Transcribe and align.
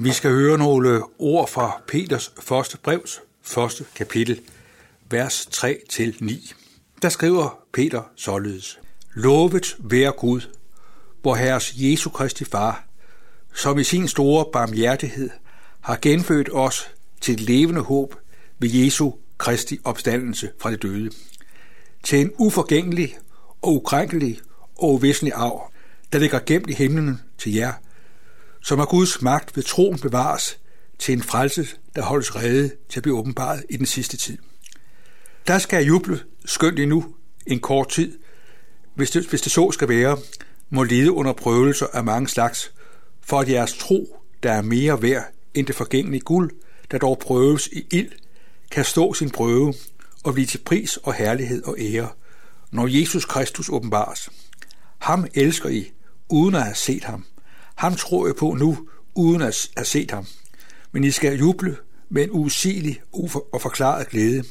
Vi 0.00 0.12
skal 0.12 0.30
høre 0.30 0.58
nogle 0.58 1.02
ord 1.18 1.48
fra 1.48 1.82
Peters 1.88 2.32
første 2.40 2.78
brevs 2.78 3.20
første 3.42 3.84
kapitel, 3.94 4.40
vers 5.10 5.48
3-9. 5.54 6.54
Der 7.02 7.08
skriver 7.08 7.58
Peter 7.72 8.02
således. 8.16 8.78
Lovet 9.14 9.76
være 9.78 10.12
Gud, 10.12 10.40
hvor 11.22 11.34
Herres 11.34 11.74
Jesu 11.76 12.10
Kristi 12.10 12.44
Far, 12.44 12.84
som 13.54 13.78
i 13.78 13.84
sin 13.84 14.08
store 14.08 14.44
barmhjertighed 14.52 15.30
har 15.80 15.98
genfødt 16.02 16.48
os 16.52 16.90
til 17.20 17.34
et 17.34 17.40
levende 17.40 17.80
håb 17.80 18.14
ved 18.58 18.70
Jesu 18.70 19.12
Kristi 19.38 19.78
opstandelse 19.84 20.50
fra 20.58 20.70
det 20.70 20.82
døde, 20.82 21.10
til 22.02 22.20
en 22.20 22.30
uforgængelig 22.38 23.18
og 23.62 23.74
ukrænkelig 23.74 24.40
og 24.76 24.92
uvæsentlig 24.94 25.32
arv, 25.34 25.72
der 26.12 26.18
ligger 26.18 26.38
gemt 26.46 26.70
i 26.70 26.74
himlen 26.74 27.20
til 27.38 27.54
jer, 27.54 27.72
som 28.68 28.80
af 28.80 28.88
Guds 28.88 29.22
magt 29.22 29.56
ved 29.56 29.62
troen 29.62 29.98
bevares 29.98 30.58
til 30.98 31.12
en 31.12 31.22
frelse, 31.22 31.68
der 31.96 32.02
holdes 32.02 32.36
rede 32.36 32.70
til 32.88 32.98
at 32.98 33.02
blive 33.02 33.18
åbenbaret 33.18 33.64
i 33.70 33.76
den 33.76 33.86
sidste 33.86 34.16
tid. 34.16 34.38
Der 35.46 35.58
skal 35.58 35.76
jeg 35.76 35.88
juble 35.88 36.20
skønt 36.44 36.78
endnu 36.78 37.14
en 37.46 37.60
kort 37.60 37.88
tid, 37.88 38.18
hvis 38.94 39.10
det, 39.10 39.26
hvis 39.26 39.40
det 39.40 39.52
så 39.52 39.70
skal 39.72 39.88
være, 39.88 40.18
må 40.70 40.82
lide 40.82 41.12
under 41.12 41.32
prøvelser 41.32 41.86
af 41.92 42.04
mange 42.04 42.28
slags, 42.28 42.72
for 43.20 43.40
at 43.40 43.48
jeres 43.48 43.72
tro, 43.72 44.22
der 44.42 44.52
er 44.52 44.62
mere 44.62 45.02
værd 45.02 45.24
end 45.54 45.66
det 45.66 45.74
forgængelige 45.74 46.20
guld, 46.20 46.50
der 46.90 46.98
dog 46.98 47.18
prøves 47.18 47.66
i 47.66 47.86
ild, 47.90 48.12
kan 48.70 48.84
stå 48.84 49.14
sin 49.14 49.30
prøve 49.30 49.74
og 50.24 50.34
blive 50.34 50.46
til 50.46 50.58
pris 50.58 50.96
og 50.96 51.14
herlighed 51.14 51.62
og 51.64 51.76
ære, 51.78 52.08
når 52.70 52.86
Jesus 52.86 53.24
Kristus 53.24 53.68
åbenbares. 53.68 54.30
Ham 54.98 55.26
elsker 55.34 55.68
I, 55.68 55.92
uden 56.28 56.54
at 56.54 56.62
have 56.62 56.74
set 56.74 57.04
ham. 57.04 57.24
Ham 57.78 57.96
tror 57.96 58.26
jeg 58.26 58.36
på 58.36 58.54
nu, 58.54 58.88
uden 59.14 59.42
at 59.42 59.68
have 59.76 59.84
set 59.84 60.10
ham. 60.10 60.26
Men 60.92 61.04
I 61.04 61.10
skal 61.10 61.38
juble 61.38 61.76
med 62.08 62.22
en 62.22 62.30
usigelig 62.32 63.00
og 63.52 63.62
forklaret 63.62 64.08
glæde, 64.08 64.44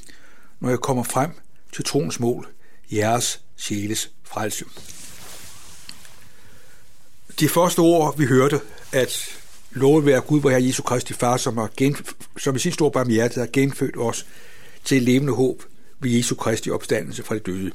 når 0.60 0.70
jeg 0.70 0.80
kommer 0.80 1.04
frem 1.04 1.32
til 1.74 1.86
troens 1.86 2.20
mål, 2.20 2.48
jeres 2.92 3.42
sjæles 3.58 4.12
frelse. 4.24 4.66
De 7.40 7.50
første 7.50 7.80
ord, 7.80 8.18
vi 8.18 8.26
hørte, 8.26 8.60
at 8.92 9.40
lovet 9.72 10.06
være 10.06 10.22
Gud, 10.22 10.42
hvor 10.42 10.50
her 10.50 10.58
Jesu 10.58 10.84
Kristi 10.84 11.14
Far, 11.14 11.38
som, 11.38 11.58
har 11.58 11.70
gen, 11.78 11.98
som 12.38 12.56
i 12.56 12.60
sin 12.60 12.72
store 12.72 12.92
barmhjertighed 12.92 13.44
har 13.44 13.52
genfødt 13.54 13.98
os 13.98 14.26
til 14.84 14.98
et 14.98 15.04
levende 15.04 15.34
håb 15.34 15.64
ved 16.00 16.12
Jesu 16.12 16.36
Kristi 16.36 16.72
opstandelse 16.72 17.24
fra 17.24 17.36
de 17.36 17.40
døde. 17.40 17.72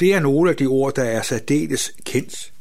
Det 0.00 0.14
er 0.14 0.20
nogle 0.20 0.50
af 0.50 0.56
de 0.56 0.66
ord, 0.66 0.94
der 0.94 1.04
er 1.04 1.22
særdeles 1.22 1.92
kendt, 2.04 2.52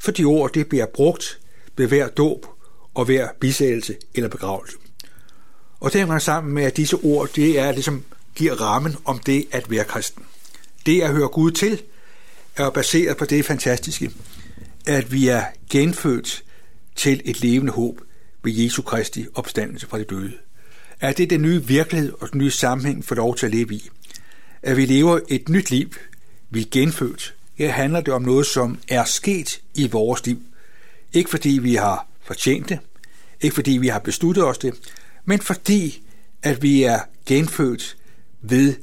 for 0.00 0.10
de 0.10 0.24
ord 0.24 0.52
det 0.52 0.68
bliver 0.68 0.86
brugt 0.86 1.40
ved 1.76 1.86
hver 1.86 2.08
dåb 2.08 2.46
og 2.94 3.04
hver 3.04 3.28
bisættelse 3.40 3.96
eller 4.14 4.28
begravelse. 4.28 4.76
Og 5.80 5.92
det 5.92 6.00
hænger 6.00 6.18
sammen 6.18 6.54
med, 6.54 6.64
at 6.64 6.76
disse 6.76 6.96
ord, 6.96 7.28
det 7.36 7.58
er 7.58 7.72
ligesom 7.72 8.04
giver 8.34 8.54
rammen 8.54 8.96
om 9.04 9.18
det 9.18 9.46
at 9.52 9.70
være 9.70 9.84
kristen. 9.84 10.22
Det 10.86 11.02
at 11.02 11.12
høre 11.12 11.28
Gud 11.28 11.50
til, 11.50 11.82
er 12.56 12.70
baseret 12.70 13.16
på 13.16 13.24
det 13.24 13.44
fantastiske, 13.44 14.10
at 14.86 15.12
vi 15.12 15.28
er 15.28 15.44
genfødt 15.70 16.44
til 16.96 17.22
et 17.24 17.40
levende 17.40 17.72
håb 17.72 18.00
ved 18.42 18.52
Jesu 18.52 18.82
Kristi 18.82 19.26
opstandelse 19.34 19.86
fra 19.86 19.98
de 19.98 20.04
døde. 20.04 20.32
At 21.00 21.16
det 21.16 21.22
er 21.22 21.28
den 21.28 21.42
nye 21.42 21.64
virkelighed 21.66 22.12
og 22.20 22.28
den 22.32 22.38
nye 22.38 22.50
sammenhæng 22.50 23.04
for 23.04 23.14
lov 23.14 23.36
til 23.36 23.46
at 23.46 23.54
leve 23.54 23.74
i. 23.74 23.90
At 24.62 24.76
vi 24.76 24.86
lever 24.86 25.20
et 25.28 25.48
nyt 25.48 25.70
liv, 25.70 25.90
vi 26.50 26.60
er 26.60 26.66
genfødt. 26.70 27.34
Her 27.54 27.70
handler 27.70 28.00
det 28.00 28.14
om 28.14 28.22
noget, 28.22 28.46
som 28.46 28.78
er 28.88 29.04
sket 29.04 29.60
i 29.74 29.88
vores 29.88 30.26
liv. 30.26 30.38
Ikke 31.14 31.30
fordi 31.30 31.48
vi 31.48 31.74
har 31.74 32.06
fortjent 32.22 32.68
det, 32.68 32.78
ikke 33.40 33.54
fordi 33.54 33.70
vi 33.70 33.88
har 33.88 33.98
besluttet 33.98 34.44
os 34.44 34.58
det, 34.58 34.74
men 35.24 35.40
fordi 35.40 36.02
at 36.42 36.62
vi 36.62 36.82
er 36.82 37.00
genfødt 37.26 37.96
ved 38.42 38.74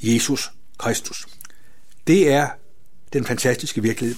Jesus 0.00 0.50
Kristus. 0.78 1.26
Det 2.06 2.32
er 2.32 2.48
den 3.12 3.24
fantastiske 3.24 3.82
virkelighed, 3.82 4.16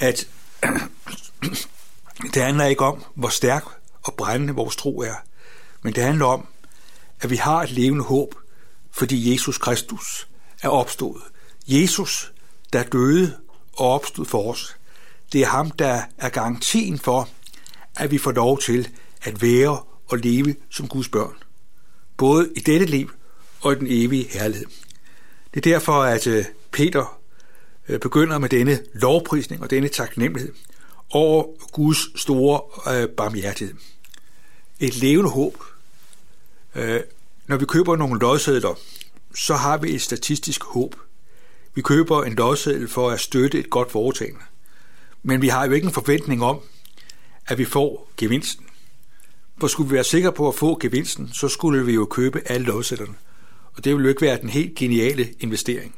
at 0.00 0.28
det 2.34 2.42
handler 2.42 2.64
ikke 2.64 2.84
om, 2.84 3.04
hvor 3.14 3.28
stærk 3.28 3.64
og 4.02 4.14
brændende 4.14 4.54
vores 4.54 4.76
tro 4.76 5.00
er, 5.00 5.14
men 5.82 5.94
det 5.94 6.02
handler 6.02 6.26
om, 6.26 6.46
at 7.20 7.30
vi 7.30 7.36
har 7.36 7.62
et 7.62 7.70
levende 7.70 8.04
håb, 8.04 8.34
fordi 8.90 9.32
Jesus 9.32 9.58
Kristus 9.58 10.28
er 10.62 10.68
opstået. 10.68 11.22
Jesus, 11.66 12.32
der 12.72 12.82
døde 12.82 13.36
og 13.72 13.88
opstod 13.90 14.24
for 14.24 14.52
os, 14.52 14.77
det 15.32 15.40
er 15.40 15.46
ham, 15.46 15.70
der 15.70 16.02
er 16.18 16.28
garantien 16.28 16.98
for, 16.98 17.28
at 17.96 18.10
vi 18.10 18.18
får 18.18 18.32
lov 18.32 18.58
til 18.58 18.88
at 19.22 19.42
være 19.42 19.82
og 20.08 20.18
leve 20.18 20.56
som 20.70 20.88
Guds 20.88 21.08
børn. 21.08 21.34
Både 22.16 22.52
i 22.56 22.60
dette 22.60 22.86
liv 22.86 23.10
og 23.60 23.72
i 23.72 23.76
den 23.76 23.86
evige 23.90 24.28
herlighed. 24.30 24.66
Det 25.54 25.66
er 25.66 25.70
derfor, 25.70 26.02
at 26.02 26.26
øh, 26.26 26.44
Peter 26.70 27.20
øh, 27.88 28.00
begynder 28.00 28.38
med 28.38 28.48
denne 28.48 28.80
lovprisning 28.94 29.62
og 29.62 29.70
denne 29.70 29.88
taknemmelighed 29.88 30.52
over 31.10 31.44
Guds 31.72 32.20
store 32.20 32.60
øh, 32.94 33.08
barmhjertighed. 33.08 33.74
Et 34.80 34.96
levende 34.96 35.30
håb. 35.30 35.64
Øh, 36.74 37.00
når 37.46 37.56
vi 37.56 37.64
køber 37.64 37.96
nogle 37.96 38.20
lodsedler, 38.20 38.78
så 39.34 39.54
har 39.54 39.78
vi 39.78 39.94
et 39.94 40.02
statistisk 40.02 40.64
håb. 40.64 40.96
Vi 41.74 41.82
køber 41.82 42.24
en 42.24 42.34
lodseddel 42.34 42.88
for 42.88 43.10
at 43.10 43.20
støtte 43.20 43.58
et 43.58 43.70
godt 43.70 43.92
foretagende. 43.92 44.40
Men 45.22 45.42
vi 45.42 45.48
har 45.48 45.66
jo 45.66 45.72
ikke 45.72 45.86
en 45.86 45.92
forventning 45.92 46.42
om, 46.42 46.60
at 47.46 47.58
vi 47.58 47.64
får 47.64 48.10
gevinsten. 48.16 48.64
For 49.60 49.66
skulle 49.66 49.88
vi 49.88 49.94
være 49.94 50.04
sikre 50.04 50.32
på 50.32 50.48
at 50.48 50.54
få 50.54 50.78
gevinsten, 50.80 51.30
så 51.32 51.48
skulle 51.48 51.86
vi 51.86 51.92
jo 51.92 52.04
købe 52.04 52.42
alle 52.46 52.66
lovsætterne. 52.66 53.14
Og 53.76 53.84
det 53.84 53.92
ville 53.92 54.04
jo 54.04 54.08
ikke 54.08 54.22
være 54.22 54.40
den 54.40 54.48
helt 54.48 54.74
geniale 54.74 55.34
investering. 55.40 55.94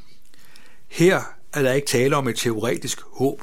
Her 0.88 1.22
er 1.53 1.62
der 1.62 1.72
ikke 1.72 1.86
tale 1.86 2.16
om 2.16 2.28
et 2.28 2.36
teoretisk 2.36 3.00
håb. 3.12 3.42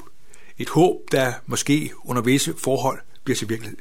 Et 0.58 0.68
håb, 0.68 0.96
der 1.12 1.32
måske 1.46 1.92
under 2.04 2.22
visse 2.22 2.54
forhold 2.58 2.98
bliver 3.24 3.36
til 3.36 3.48
virkelighed. 3.48 3.78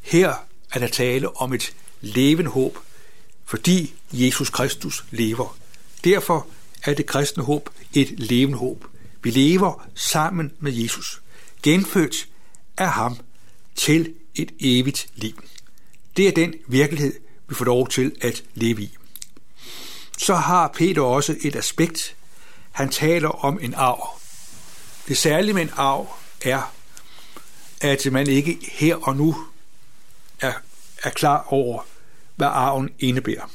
Her 0.00 0.34
er 0.72 0.78
der 0.78 0.88
tale 0.88 1.36
om 1.36 1.52
et 1.52 1.74
levende 2.00 2.50
håb, 2.50 2.78
fordi 3.44 3.94
Jesus 4.12 4.50
Kristus 4.50 5.04
lever. 5.10 5.56
Derfor 6.04 6.46
er 6.84 6.94
det 6.94 7.06
kristne 7.06 7.42
håb 7.42 7.70
et 7.94 8.10
levende 8.20 8.58
håb. 8.58 8.84
Vi 9.22 9.30
lever 9.30 9.88
sammen 9.94 10.52
med 10.60 10.72
Jesus, 10.72 11.21
genfødt 11.62 12.28
af 12.78 12.90
ham 12.90 13.16
til 13.74 14.14
et 14.34 14.52
evigt 14.60 15.06
liv. 15.14 15.44
Det 16.16 16.28
er 16.28 16.32
den 16.32 16.54
virkelighed, 16.68 17.20
vi 17.48 17.54
får 17.54 17.64
lov 17.64 17.88
til 17.88 18.16
at 18.20 18.44
leve 18.54 18.82
i. 18.82 18.96
Så 20.18 20.34
har 20.34 20.68
Peter 20.68 21.02
også 21.02 21.36
et 21.40 21.56
aspekt. 21.56 22.16
Han 22.72 22.88
taler 22.88 23.28
om 23.28 23.58
en 23.62 23.74
arv. 23.74 24.20
Det 25.08 25.16
særlige 25.16 25.54
med 25.54 25.62
en 25.62 25.70
arv 25.76 26.16
er, 26.44 26.72
at 27.80 28.12
man 28.12 28.26
ikke 28.26 28.58
her 28.72 28.96
og 28.96 29.16
nu 29.16 29.36
er, 30.40 30.52
er 31.02 31.10
klar 31.10 31.46
over, 31.48 31.82
hvad 32.36 32.46
arven 32.46 32.90
indebærer. 32.98 33.50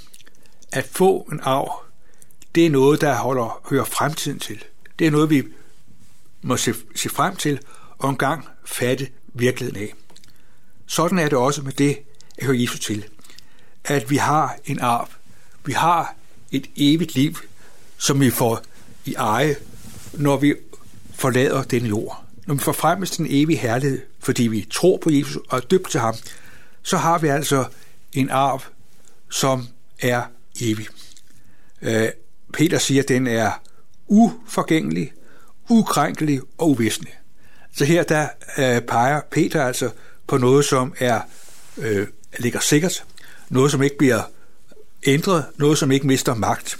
At 0.71 0.89
få 0.91 1.29
en 1.31 1.39
arv, 1.43 1.83
det 2.55 2.65
er 2.65 2.69
noget, 2.69 3.01
der 3.01 3.15
holder, 3.15 3.61
hører 3.69 3.85
fremtiden 3.85 4.39
til. 4.39 4.63
Det 4.99 5.07
er 5.07 5.11
noget, 5.11 5.29
vi 5.29 5.43
må 6.41 6.57
se, 6.57 6.73
se 6.95 7.09
frem 7.09 7.35
til 7.35 7.59
og 7.99 8.09
engang 8.09 8.47
fatte 8.65 9.07
virkeligheden 9.33 9.81
af. 9.81 9.93
Sådan 10.87 11.19
er 11.19 11.29
det 11.29 11.37
også 11.37 11.61
med 11.61 11.71
det 11.71 11.97
at 12.37 12.45
høre 12.45 12.61
Jesus 12.61 12.79
til. 12.79 13.05
At 13.83 14.09
vi 14.09 14.15
har 14.15 14.57
en 14.65 14.79
arv. 14.79 15.09
Vi 15.65 15.71
har 15.73 16.15
et 16.51 16.69
evigt 16.75 17.15
liv, 17.15 17.35
som 17.97 18.19
vi 18.19 18.29
får 18.29 18.61
i 19.05 19.13
eje, 19.13 19.55
når 20.13 20.37
vi 20.37 20.55
forlader 21.15 21.63
den 21.63 21.85
jord. 21.85 22.23
Når 22.45 22.55
vi 22.55 22.59
får 22.59 23.05
til 23.05 23.17
den 23.17 23.27
evige 23.29 23.57
herlighed, 23.57 24.01
fordi 24.19 24.47
vi 24.47 24.67
tror 24.71 24.97
på 24.97 25.09
Jesus 25.09 25.37
og 25.49 25.57
er 25.57 25.61
døbt 25.61 25.91
til 25.91 25.99
ham, 25.99 26.15
så 26.83 26.97
har 26.97 27.17
vi 27.17 27.27
altså 27.27 27.65
en 28.13 28.29
arv, 28.29 28.61
som 29.29 29.67
er 29.99 30.23
evig. 30.61 30.87
Øh, 31.81 32.09
Peter 32.53 32.77
siger, 32.77 33.01
at 33.03 33.07
den 33.07 33.27
er 33.27 33.51
uforgængelig, 34.07 35.13
ukrænkelig 35.69 36.41
og 36.57 36.69
uvæsentlig. 36.69 37.13
Så 37.77 37.85
her 37.85 38.03
der 38.03 38.27
øh, 38.57 38.81
peger 38.81 39.21
Peter 39.31 39.63
altså 39.63 39.89
på 40.27 40.37
noget, 40.37 40.65
som 40.65 40.93
er 40.99 41.21
øh, 41.77 42.07
ligger 42.39 42.59
sikkert, 42.59 43.03
noget, 43.49 43.71
som 43.71 43.83
ikke 43.83 43.97
bliver 43.97 44.21
ændret, 45.03 45.45
noget, 45.57 45.77
som 45.77 45.91
ikke 45.91 46.07
mister 46.07 46.35
magt. 46.35 46.79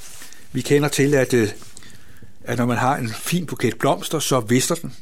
Vi 0.51 0.61
kender 0.61 0.89
til, 0.89 1.15
at, 1.15 1.33
øh, 1.33 1.49
at 2.43 2.57
når 2.57 2.65
man 2.65 2.77
har 2.77 2.95
en 2.95 3.09
fin 3.09 3.45
buket 3.45 3.77
blomster, 3.79 4.19
så 4.19 4.39
vister 4.39 4.75
den. 4.75 4.95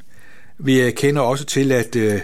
Vi 0.57 0.81
øh, 0.81 0.93
kender 0.93 1.21
også 1.21 1.45
til, 1.45 1.71
at, 1.71 1.95
øh, 1.95 2.21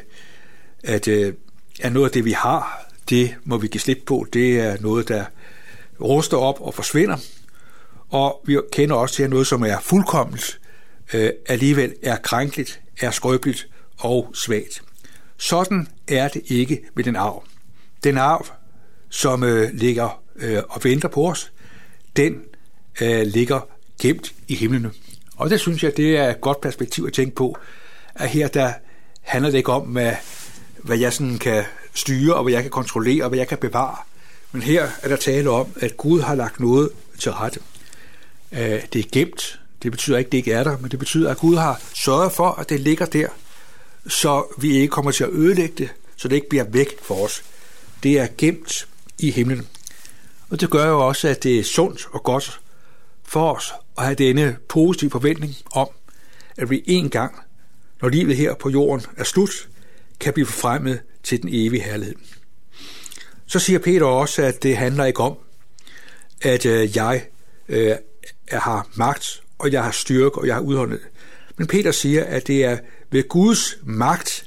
at, 0.83 1.07
øh, 1.07 1.33
at 1.81 1.93
noget 1.93 2.05
af 2.05 2.11
det, 2.11 2.25
vi 2.25 2.31
har, 2.31 2.85
det 3.09 3.35
må 3.43 3.57
vi 3.57 3.67
give 3.67 3.81
slip 3.81 4.03
på. 4.05 4.27
Det 4.33 4.59
er 4.59 4.77
noget, 4.79 5.07
der 5.07 5.25
ruster 6.01 6.37
op 6.37 6.61
og 6.61 6.73
forsvinder. 6.73 7.17
Og 8.09 8.41
vi 8.45 8.57
kender 8.71 8.95
også 8.95 9.15
til, 9.15 9.23
at 9.23 9.29
noget, 9.29 9.47
som 9.47 9.63
er 9.63 9.79
fuldkommet, 9.79 10.59
Øh, 11.13 11.31
alligevel 11.47 11.93
er 12.03 12.15
krænkeligt, 12.15 12.81
er 13.01 13.11
skrøbeligt 13.11 13.67
og 13.97 14.31
svagt. 14.33 14.83
Sådan 15.37 15.87
er 16.07 16.27
det 16.27 16.41
ikke 16.45 16.81
med 16.95 17.03
den 17.03 17.15
arv. 17.15 17.43
den 18.03 18.17
arv, 18.17 18.45
som 19.09 19.43
øh, 19.43 19.69
ligger 19.73 20.21
øh, 20.35 20.63
og 20.69 20.83
venter 20.83 21.07
på 21.07 21.29
os, 21.29 21.51
den 22.15 22.41
øh, 23.01 23.21
ligger 23.21 23.67
gemt 24.01 24.33
i 24.47 24.55
himlene. 24.55 24.91
Og 25.35 25.49
det 25.49 25.59
synes 25.59 25.83
jeg, 25.83 25.97
det 25.97 26.17
er 26.17 26.29
et 26.29 26.41
godt 26.41 26.61
perspektiv 26.61 27.05
at 27.07 27.13
tænke 27.13 27.35
på, 27.35 27.57
at 28.15 28.29
her 28.29 28.47
der 28.47 28.73
handler 29.21 29.49
det 29.49 29.57
ikke 29.57 29.71
om, 29.71 29.81
hvad, 29.81 30.13
hvad 30.77 30.97
jeg 30.97 31.13
sådan 31.13 31.37
kan 31.37 31.63
styre, 31.93 32.35
og 32.35 32.43
hvad 32.43 32.53
jeg 32.53 32.61
kan 32.61 32.71
kontrollere, 32.71 33.23
og 33.23 33.29
hvad 33.29 33.39
jeg 33.39 33.47
kan 33.47 33.57
bevare. 33.57 33.97
Men 34.51 34.61
her 34.61 34.87
er 35.01 35.07
der 35.07 35.15
tale 35.15 35.49
om, 35.49 35.67
at 35.75 35.97
Gud 35.97 36.21
har 36.21 36.35
lagt 36.35 36.59
noget 36.59 36.89
til 37.19 37.31
rette. 37.31 37.59
Øh, 38.51 38.81
det 38.93 38.95
er 38.95 39.09
gemt. 39.11 39.60
Det 39.83 39.91
betyder 39.91 40.17
ikke, 40.17 40.27
at 40.27 40.31
det 40.31 40.37
ikke 40.37 40.53
er 40.53 40.63
der, 40.63 40.77
men 40.77 40.91
det 40.91 40.99
betyder, 40.99 41.31
at 41.31 41.37
Gud 41.37 41.55
har 41.55 41.81
sørget 41.95 42.31
for, 42.31 42.49
at 42.49 42.69
det 42.69 42.79
ligger 42.79 43.05
der, 43.05 43.27
så 44.07 44.55
vi 44.57 44.77
ikke 44.77 44.87
kommer 44.87 45.11
til 45.11 45.23
at 45.23 45.29
ødelægge 45.29 45.75
det, 45.77 45.89
så 46.17 46.27
det 46.27 46.35
ikke 46.35 46.49
bliver 46.49 46.63
væk 46.63 46.87
for 47.01 47.25
os. 47.25 47.43
Det 48.03 48.19
er 48.19 48.27
gemt 48.37 48.87
i 49.19 49.31
himlen. 49.31 49.67
Og 50.49 50.61
det 50.61 50.69
gør 50.69 50.87
jo 50.87 51.07
også, 51.07 51.27
at 51.27 51.43
det 51.43 51.59
er 51.59 51.63
sundt 51.63 52.07
og 52.11 52.23
godt 52.23 52.59
for 53.23 53.53
os 53.53 53.73
at 53.97 54.03
have 54.03 54.15
denne 54.15 54.57
positive 54.69 55.11
forventning 55.11 55.55
om, 55.71 55.89
at 56.57 56.69
vi 56.69 56.83
en 56.85 57.09
gang, 57.09 57.35
når 58.01 58.09
livet 58.09 58.37
her 58.37 58.53
på 58.53 58.69
jorden 58.69 59.05
er 59.17 59.23
slut, 59.23 59.69
kan 60.19 60.33
blive 60.33 60.45
forfremmet 60.45 61.01
til 61.23 61.41
den 61.41 61.49
evige 61.53 61.83
herlighed. 61.83 62.15
Så 63.45 63.59
siger 63.59 63.79
Peter 63.79 64.05
også, 64.05 64.41
at 64.41 64.63
det 64.63 64.77
handler 64.77 65.05
ikke 65.05 65.19
om, 65.19 65.37
at 66.41 66.65
øh, 66.65 66.95
jeg 66.95 67.25
øh, 67.69 67.95
har 68.51 68.87
magt, 68.95 69.41
og 69.61 69.71
jeg 69.71 69.83
har 69.83 69.91
styrke, 69.91 70.37
og 70.39 70.47
jeg 70.47 70.55
har 70.55 70.61
udholdenhed. 70.61 71.01
Men 71.57 71.67
Peter 71.67 71.91
siger, 71.91 72.23
at 72.23 72.47
det 72.47 72.65
er 72.65 72.77
ved 73.11 73.27
Guds 73.27 73.77
magt, 73.83 74.45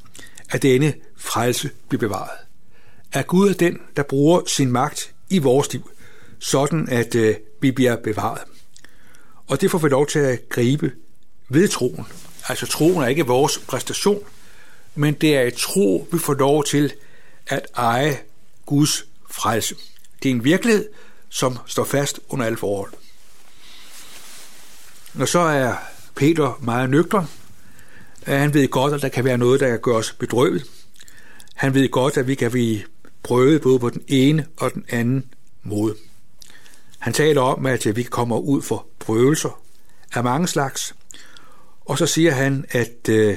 at 0.50 0.62
denne 0.62 0.94
frelse 1.16 1.70
bliver 1.88 2.00
bevaret. 2.00 2.38
At 3.12 3.26
Gud 3.26 3.48
er 3.48 3.54
den, 3.54 3.78
der 3.96 4.02
bruger 4.02 4.42
sin 4.46 4.72
magt 4.72 5.14
i 5.30 5.38
vores 5.38 5.72
liv, 5.72 5.90
sådan 6.38 6.88
at 6.88 7.14
øh, 7.14 7.34
vi 7.60 7.70
bliver 7.70 7.96
bevaret. 7.96 8.42
Og 9.46 9.60
det 9.60 9.70
får 9.70 9.78
vi 9.78 9.88
lov 9.88 10.06
til 10.06 10.18
at 10.18 10.48
gribe 10.48 10.92
ved 11.48 11.68
troen. 11.68 12.06
Altså 12.48 12.66
troen 12.66 13.02
er 13.02 13.06
ikke 13.06 13.26
vores 13.26 13.58
præstation, 13.58 14.22
men 14.94 15.14
det 15.14 15.36
er 15.36 15.42
et 15.42 15.54
tro, 15.54 16.08
vi 16.12 16.18
får 16.18 16.34
lov 16.34 16.64
til 16.64 16.92
at 17.46 17.66
eje 17.76 18.18
Guds 18.66 19.04
frelse. 19.30 19.74
Det 20.22 20.30
er 20.30 20.34
en 20.34 20.44
virkelighed, 20.44 20.88
som 21.28 21.58
står 21.66 21.84
fast 21.84 22.20
under 22.28 22.46
alle 22.46 22.58
forhold. 22.58 22.92
Når 25.14 25.24
så 25.24 25.38
er 25.38 25.74
Peter 26.14 26.58
meget 26.62 26.90
nøgtern, 26.90 27.26
han 28.26 28.54
ved 28.54 28.68
godt, 28.68 28.92
at 28.92 29.02
der 29.02 29.08
kan 29.08 29.24
være 29.24 29.38
noget, 29.38 29.60
der 29.60 29.68
kan 29.68 29.80
gøre 29.80 29.96
os 29.96 30.12
bedrøvet. 30.12 30.64
Han 31.54 31.74
ved 31.74 31.88
godt, 31.88 32.16
at 32.16 32.26
vi 32.26 32.34
kan 32.34 32.50
blive 32.50 32.82
prøvet 33.22 33.62
både 33.62 33.78
på 33.78 33.90
den 33.90 34.02
ene 34.08 34.46
og 34.56 34.74
den 34.74 34.84
anden 34.88 35.24
måde. 35.62 35.94
Han 36.98 37.12
taler 37.12 37.40
om, 37.40 37.66
at 37.66 37.96
vi 37.96 38.02
kommer 38.02 38.38
ud 38.38 38.62
for 38.62 38.86
prøvelser 38.98 39.62
af 40.14 40.24
mange 40.24 40.48
slags, 40.48 40.94
og 41.80 41.98
så 41.98 42.06
siger 42.06 42.30
han, 42.30 42.64
at, 42.70 43.08
øh, 43.08 43.36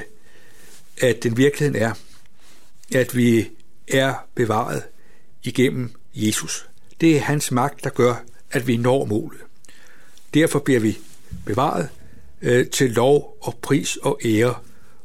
at 1.00 1.22
den 1.22 1.36
virkeligheden 1.36 1.82
er, 1.82 1.92
at 2.94 3.16
vi 3.16 3.50
er 3.88 4.14
bevaret 4.34 4.82
igennem 5.42 5.92
Jesus. 6.14 6.68
Det 7.00 7.16
er 7.16 7.20
hans 7.20 7.50
magt, 7.50 7.84
der 7.84 7.90
gør, 7.90 8.14
at 8.50 8.66
vi 8.66 8.76
når 8.76 9.04
målet. 9.04 9.40
Derfor 10.34 10.58
bliver 10.58 10.80
vi 10.80 10.98
bevaret 11.46 11.88
øh, 12.42 12.66
til 12.66 12.90
lov 12.90 13.36
og 13.40 13.58
pris 13.62 13.96
og 13.96 14.20
ære, 14.24 14.54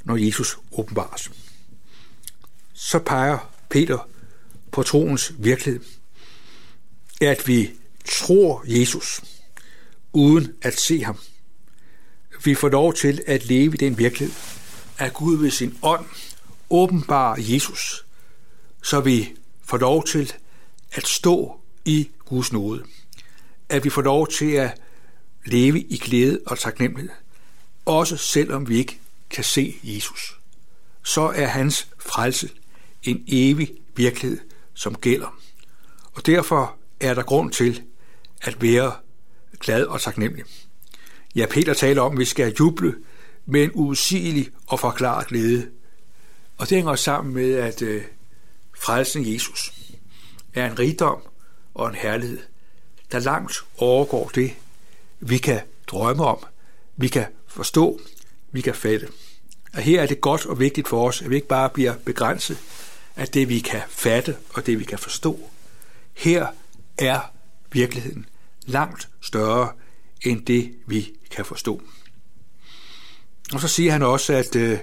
når 0.04 0.16
Jesus 0.16 0.58
åbenbares. 0.72 1.32
Så 2.74 3.00
peger 3.00 3.52
Peter 3.70 4.10
på 4.72 4.84
troens 4.84 5.34
virkelighed, 5.38 5.82
at 7.22 7.48
vi 7.48 7.72
tror 8.06 8.64
Jesus 8.66 9.22
uden 10.14 10.54
at 10.62 10.80
se 10.80 11.04
ham. 11.04 11.18
Vi 12.44 12.56
får 12.56 12.70
lov 12.70 12.94
til 12.94 13.22
at 13.28 13.46
leve 13.46 13.74
i 13.74 13.78
den 13.78 13.98
virkelighed, 13.98 14.36
at 14.98 15.14
Gud 15.14 15.38
ved 15.38 15.52
sin 15.52 15.78
ånd 15.82 16.06
åbenbarer 16.70 17.36
Jesus, 17.40 18.06
så 18.84 19.00
vi 19.00 19.36
får 19.64 19.78
lov 19.78 20.06
til 20.06 20.34
at 20.92 21.08
stå 21.08 21.60
i 21.86 22.10
Guds 22.26 22.52
nåde. 22.52 22.84
At 23.70 23.84
vi 23.84 23.90
får 23.90 24.02
lov 24.02 24.28
til 24.28 24.52
at 24.52 24.82
leve 25.46 25.80
i 25.80 25.98
glæde 25.98 26.40
og 26.46 26.60
taknemmelighed, 26.60 27.12
også 27.86 28.18
selvom 28.18 28.70
vi 28.70 28.78
ikke 28.78 29.00
kan 29.30 29.44
se 29.44 29.76
Jesus. 29.84 30.40
Så 31.04 31.22
er 31.22 31.46
hans 31.46 31.88
frelse 32.00 32.50
en 33.04 33.24
evig 33.28 33.72
virkelighed, 33.96 34.40
som 34.74 34.96
gælder. 34.96 35.38
Og 36.14 36.26
derfor 36.26 36.76
er 37.00 37.14
der 37.14 37.24
grund 37.24 37.52
til 37.52 37.82
at 38.42 38.62
være 38.62 38.94
glad 39.60 39.86
og 39.86 40.02
taknemmelig. 40.02 40.46
Ja, 41.36 41.46
Peter 41.50 41.74
taler 41.74 42.02
om, 42.02 42.12
at 42.12 42.20
vi 42.20 42.26
skal 42.26 42.56
juble 42.60 42.96
med 43.46 43.64
en 43.64 43.72
usigelig 43.74 44.50
og 44.68 44.80
forklaret 44.80 45.28
glæde. 45.28 45.70
Og 46.58 46.70
det 46.70 46.78
hænger 46.78 46.96
sammen 46.96 47.34
med, 47.34 47.54
at 47.54 47.82
øh, 47.82 48.04
frelsen 48.84 49.34
Jesus 49.34 49.74
er 50.54 50.72
en 50.72 50.80
rigdom 50.80 51.22
og 51.74 51.90
en 51.90 51.96
herlighed, 51.96 52.40
der 53.12 53.20
langt 53.20 53.58
overgår 53.78 54.32
det, 54.36 54.54
vi 55.26 55.38
kan 55.38 55.62
drømme 55.88 56.26
om, 56.26 56.38
vi 56.98 57.08
kan 57.08 57.26
forstå, 57.48 58.00
vi 58.52 58.62
kan 58.62 58.76
fatte. 58.76 59.08
Og 59.74 59.82
her 59.82 60.02
er 60.02 60.06
det 60.06 60.22
godt 60.22 60.46
og 60.46 60.60
vigtigt 60.60 60.88
for 60.88 61.08
os, 61.08 61.22
at 61.22 61.30
vi 61.30 61.36
ikke 61.36 61.48
bare 61.48 61.70
bliver 61.70 61.94
begrænset 62.06 62.58
af 63.16 63.28
det, 63.28 63.50
vi 63.50 63.60
kan 63.60 63.82
fatte 63.90 64.38
og 64.54 64.66
det, 64.66 64.80
vi 64.80 64.84
kan 64.84 65.00
forstå. 65.00 65.40
Her 66.14 66.48
er 66.98 67.20
virkeligheden 67.72 68.26
langt 68.66 69.10
større 69.22 69.72
end 70.22 70.46
det, 70.46 70.74
vi 70.88 71.14
kan 71.32 71.46
forstå. 71.46 71.82
Og 73.54 73.62
så 73.62 73.68
siger 73.68 73.92
han 73.92 74.04
også, 74.04 74.34
at, 74.34 74.56
øh, 74.56 74.80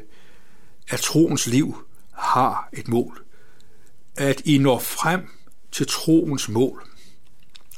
at 0.88 1.00
troens 1.00 1.46
liv 1.46 1.86
har 2.12 2.68
et 2.72 2.88
mål. 2.88 3.24
At 4.16 4.42
I 4.44 4.58
når 4.58 4.78
frem 4.78 5.28
til 5.72 5.86
troens 5.86 6.48
mål, 6.48 6.90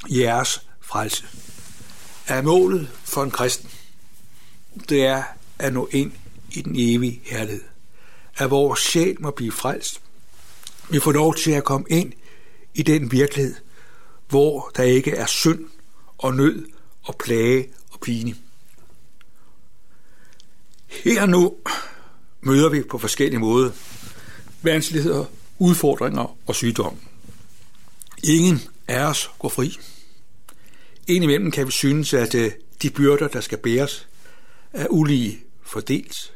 jeres 0.09 0.67
frelse. 0.81 1.25
Er 2.27 2.41
målet 2.41 2.89
for 3.03 3.23
en 3.23 3.31
kristen, 3.31 3.69
det 4.89 5.05
er 5.05 5.23
at 5.59 5.73
nå 5.73 5.89
ind 5.91 6.11
i 6.51 6.61
den 6.61 6.75
evige 6.75 7.21
herlighed. 7.23 7.63
At 8.37 8.49
vores 8.49 8.79
sjæl 8.79 9.15
må 9.19 9.31
blive 9.31 9.51
frelst. 9.51 10.01
Vi 10.89 10.99
får 10.99 11.11
lov 11.11 11.35
til 11.35 11.51
at 11.51 11.63
komme 11.63 11.85
ind 11.89 12.13
i 12.73 12.83
den 12.83 13.11
virkelighed, 13.11 13.55
hvor 14.29 14.71
der 14.75 14.83
ikke 14.83 15.11
er 15.11 15.25
synd 15.25 15.65
og 16.17 16.33
nød 16.33 16.65
og 17.03 17.15
plage 17.15 17.69
og 17.91 17.99
pine. 17.99 18.35
Her 20.87 21.25
nu 21.25 21.55
møder 22.41 22.69
vi 22.69 22.81
på 22.81 22.97
forskellige 22.97 23.39
måder 23.39 23.71
vanskeligheder, 24.61 25.25
udfordringer 25.59 26.37
og 26.47 26.55
sygdom. 26.55 26.97
Ingen 28.23 28.61
af 28.87 29.05
os 29.05 29.31
går 29.39 29.49
fri. 29.49 29.79
Indimellem 31.07 31.51
kan 31.51 31.67
vi 31.67 31.71
synes, 31.71 32.13
at 32.13 32.35
øh, 32.35 32.51
de 32.81 32.89
byrder, 32.89 33.27
der 33.27 33.41
skal 33.41 33.57
bæres, 33.57 34.07
er 34.73 34.87
ulige 34.89 35.39
fordelt. 35.61 36.33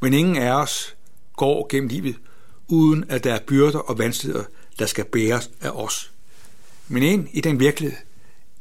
Men 0.00 0.14
ingen 0.14 0.36
af 0.36 0.52
os 0.52 0.96
går 1.36 1.66
gennem 1.70 1.88
livet, 1.88 2.16
uden 2.68 3.04
at 3.08 3.24
der 3.24 3.34
er 3.34 3.40
byrder 3.46 3.78
og 3.78 3.98
vanskeligheder, 3.98 4.44
der 4.78 4.86
skal 4.86 5.04
bæres 5.04 5.50
af 5.60 5.70
os. 5.70 6.12
Men 6.88 7.02
ind 7.02 7.28
i 7.32 7.40
den 7.40 7.60
virkelighed 7.60 7.98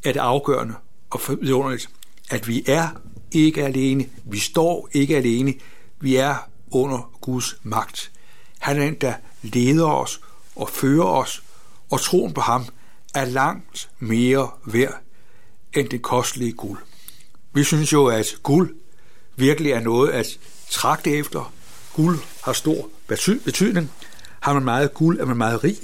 er 0.04 0.12
det 0.12 0.20
afgørende 0.20 0.74
og 1.10 1.22
vidunderligt, 1.30 1.90
at 2.30 2.48
vi 2.48 2.64
er 2.68 2.90
ikke 3.32 3.66
alene. 3.66 4.10
Vi 4.26 4.40
står 4.40 4.90
ikke 4.92 5.18
alene. 5.18 5.54
Vi 6.00 6.16
er 6.16 6.50
under 6.72 7.12
Guds 7.22 7.56
magt. 7.64 8.12
Han 8.60 8.82
er 8.82 8.86
den, 8.86 8.96
der 8.96 9.14
leder 9.42 9.88
os 9.88 10.22
og 10.56 10.70
fører 10.70 11.06
os, 11.06 11.44
og 11.90 12.02
troen 12.02 12.34
på 12.34 12.42
ham 12.42 12.66
er 13.16 13.26
langt 13.26 13.90
mere 14.00 14.50
værd 14.66 15.04
end 15.76 15.90
det 15.90 16.02
kostelige 16.02 16.52
guld. 16.52 16.80
Vi 17.54 17.64
synes 17.64 17.94
jo, 17.94 18.08
at 18.08 18.36
guld 18.44 18.76
virkelig 19.36 19.72
er 19.72 19.80
noget 19.80 20.12
at 20.12 20.40
tragte 20.70 21.18
efter. 21.18 21.54
Guld 21.94 22.20
har 22.44 22.54
stor 22.54 22.90
betydning. 23.46 23.92
Har 24.40 24.54
man 24.54 24.64
meget 24.64 24.94
guld, 24.94 25.20
er 25.20 25.26
man 25.26 25.38
meget 25.38 25.64
rig. 25.64 25.78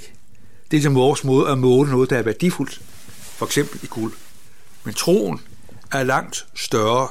Det 0.70 0.76
er 0.76 0.82
som 0.82 0.94
vores 0.94 1.24
måde 1.24 1.50
at 1.50 1.58
måle 1.58 1.90
noget, 1.90 2.10
der 2.10 2.18
er 2.18 2.22
værdifuldt, 2.22 2.80
for 3.10 3.46
eksempel 3.46 3.80
i 3.82 3.86
guld. 3.86 4.12
Men 4.84 4.94
troen 4.94 5.40
er 5.92 6.02
langt 6.02 6.46
større, 6.54 7.08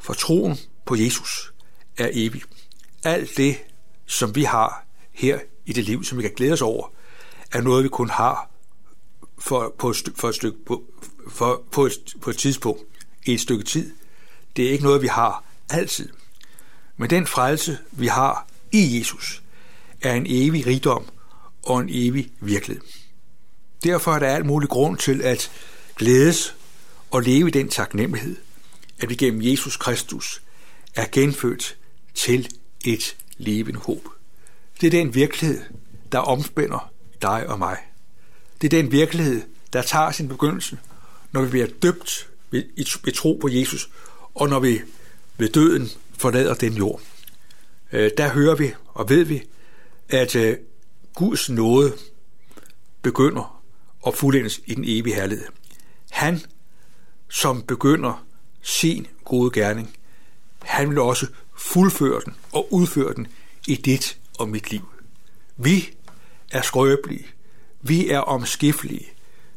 for 0.00 0.12
troen 0.12 0.58
på 0.84 0.96
Jesus 0.96 1.52
er 1.98 2.08
evig. 2.12 2.42
Alt 3.04 3.36
det, 3.36 3.56
som 4.06 4.34
vi 4.34 4.42
har 4.42 4.86
her 5.12 5.38
i 5.66 5.72
det 5.72 5.84
liv, 5.84 6.04
som 6.04 6.18
vi 6.18 6.22
kan 6.22 6.32
glæde 6.36 6.52
os 6.52 6.62
over, 6.62 6.92
er 7.52 7.60
noget, 7.60 7.84
vi 7.84 7.88
kun 7.88 8.10
har 8.10 8.50
for, 9.38 9.74
på, 9.78 9.90
et, 9.90 9.96
for 10.14 10.28
et 10.28 10.34
stykke, 10.34 10.58
på, 10.66 10.82
for, 11.28 11.62
på, 11.70 11.86
et, 11.86 11.92
på 12.20 12.30
et 12.30 12.36
tidspunkt, 12.36 12.82
i 13.26 13.34
et 13.34 13.40
stykke 13.40 13.64
tid. 13.64 13.92
Det 14.56 14.66
er 14.66 14.70
ikke 14.70 14.84
noget, 14.84 15.02
vi 15.02 15.06
har 15.06 15.44
altid. 15.70 16.08
Men 16.96 17.10
den 17.10 17.26
frelse, 17.26 17.78
vi 17.92 18.06
har 18.06 18.46
i 18.72 18.98
Jesus, 18.98 19.42
er 20.02 20.14
en 20.14 20.26
evig 20.28 20.66
rigdom 20.66 21.04
og 21.62 21.80
en 21.80 21.88
evig 21.90 22.30
virkelighed. 22.40 22.84
Derfor 23.84 24.14
er 24.14 24.18
der 24.18 24.28
alt 24.28 24.46
mulig 24.46 24.68
grund 24.68 24.98
til 24.98 25.22
at 25.22 25.50
glædes 25.96 26.54
og 27.10 27.22
leve 27.22 27.48
i 27.48 27.50
den 27.50 27.68
taknemmelighed, 27.68 28.36
at 29.00 29.08
vi 29.08 29.14
gennem 29.14 29.42
Jesus 29.42 29.76
Kristus 29.76 30.42
er 30.94 31.06
genfødt 31.12 31.76
til 32.14 32.48
et 32.84 33.16
levende 33.38 33.80
håb. 33.80 34.08
Det 34.80 34.86
er 34.86 34.90
den 34.90 35.14
virkelighed, 35.14 35.60
der 36.12 36.18
omspænder 36.18 36.92
dig 37.22 37.48
og 37.48 37.58
mig. 37.58 37.78
Det 38.60 38.74
er 38.74 38.82
den 38.82 38.92
virkelighed, 38.92 39.42
der 39.72 39.82
tager 39.82 40.10
sin 40.10 40.28
begyndelse, 40.28 40.78
når 41.36 41.44
vi 41.44 41.50
bliver 41.50 41.66
døbt 41.82 42.28
ved 42.50 43.12
tro 43.12 43.38
på 43.40 43.48
Jesus, 43.48 43.90
og 44.34 44.48
når 44.48 44.60
vi 44.60 44.80
ved 45.36 45.48
døden 45.48 45.88
forlader 46.18 46.54
den 46.54 46.72
jord. 46.72 47.00
Øh, 47.92 48.10
der 48.18 48.28
hører 48.28 48.54
vi 48.54 48.72
og 48.86 49.08
ved 49.08 49.24
vi, 49.24 49.42
at 50.08 50.36
øh, 50.36 50.56
Guds 51.14 51.50
nåde 51.50 51.92
begynder 53.02 53.62
at 54.06 54.14
fuldendes 54.14 54.60
i 54.66 54.74
den 54.74 54.84
evige 54.86 55.14
herlighed. 55.14 55.46
Han, 56.10 56.40
som 57.28 57.62
begynder 57.62 58.26
sin 58.62 59.06
gode 59.24 59.50
gerning, 59.50 59.96
han 60.62 60.90
vil 60.90 60.98
også 60.98 61.26
fuldføre 61.56 62.20
den 62.24 62.34
og 62.52 62.72
udføre 62.72 63.14
den 63.14 63.26
i 63.66 63.74
dit 63.74 64.18
og 64.38 64.48
mit 64.48 64.70
liv. 64.70 64.88
Vi 65.56 65.94
er 66.52 66.62
skrøbelige, 66.62 67.26
vi 67.82 68.08
er 68.08 68.18
omskiftelige, 68.18 69.15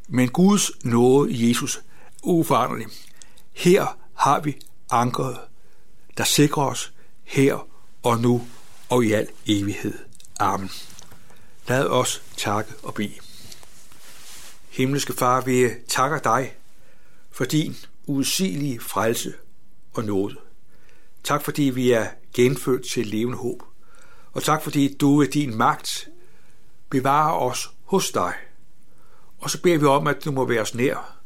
men 0.09 0.29
Guds 0.29 0.71
nåde 0.83 1.31
i 1.31 1.49
Jesus 1.49 1.77
er 1.77 1.81
uforanderlig. 2.23 2.87
Her 3.53 3.97
har 4.13 4.39
vi 4.39 4.57
ankeret, 4.91 5.39
der 6.17 6.23
sikrer 6.23 6.63
os 6.63 6.93
her 7.23 7.67
og 8.03 8.19
nu 8.19 8.47
og 8.89 9.05
i 9.05 9.11
al 9.11 9.27
evighed. 9.47 9.93
Amen. 10.39 10.69
Lad 11.67 11.87
os 11.87 12.23
takke 12.37 12.73
og 12.83 12.93
bede. 12.93 13.15
Himmelske 14.69 15.13
Far, 15.13 15.41
vi 15.41 15.69
takker 15.87 16.19
dig 16.19 16.55
for 17.31 17.45
din 17.45 17.75
udsigelige 18.05 18.79
frelse 18.79 19.33
og 19.93 20.03
nåde. 20.03 20.35
Tak 21.23 21.43
fordi 21.43 21.63
vi 21.63 21.91
er 21.91 22.07
genfødt 22.33 22.89
til 22.93 23.07
levende 23.07 23.37
håb. 23.37 23.63
Og 24.31 24.43
tak 24.43 24.63
fordi 24.63 24.93
du 24.93 25.17
ved 25.17 25.27
din 25.27 25.55
magt 25.57 26.09
bevarer 26.89 27.33
os 27.33 27.69
hos 27.83 28.11
dig. 28.11 28.33
Og 29.39 29.49
så 29.49 29.61
beder 29.61 29.77
vi 29.77 29.85
om, 29.85 30.07
at 30.07 30.25
du 30.25 30.31
må 30.31 30.45
være 30.45 30.61
os 30.61 30.75
nær. 30.75 31.19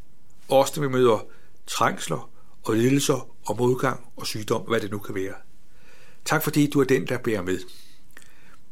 Også 0.50 0.82
når 0.82 0.88
vi 0.88 0.94
møder 0.94 1.26
trængsler 1.68 2.30
og 2.64 2.76
lidelser 2.76 3.30
og 3.46 3.58
modgang 3.58 4.08
og 4.16 4.28
sygdom, 4.28 4.62
hvad 4.62 4.80
det 4.80 4.92
nu 4.92 5.00
kan 5.00 5.16
være. 5.16 5.34
Tak 6.26 6.44
fordi 6.44 6.70
du 6.70 6.80
er 6.80 6.84
den, 6.84 7.08
der 7.08 7.18
bærer 7.18 7.42
med. 7.42 7.60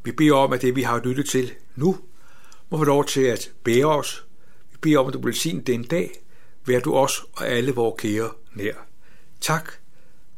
Vi 0.03 0.12
beder 0.12 0.36
om, 0.36 0.53
at 0.53 0.62
det, 0.62 0.75
vi 0.75 0.81
har 0.81 1.01
lyttet 1.03 1.29
til 1.29 1.51
nu, 1.75 1.98
må 2.69 2.77
få 2.77 2.83
lov 2.83 3.05
til 3.05 3.21
at 3.21 3.51
bære 3.63 3.86
os. 3.86 4.25
Vi 4.71 4.77
beder 4.81 5.00
om, 5.00 5.07
at 5.07 5.13
du 5.13 5.21
vil 5.21 5.33
sige 5.33 5.62
den 5.62 5.83
dag, 5.83 6.12
vær 6.65 6.79
du 6.79 6.95
os 6.95 7.24
og 7.33 7.48
alle 7.48 7.71
vores 7.71 8.01
kære 8.01 8.29
nær. 8.53 8.74
Tak 9.41 9.71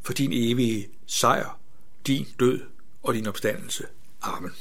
for 0.01 0.13
din 0.13 0.31
evige 0.33 0.87
sejr, 1.07 1.59
din 2.07 2.27
død 2.39 2.61
og 3.03 3.13
din 3.13 3.27
opstandelse. 3.27 3.85
Amen. 4.21 4.51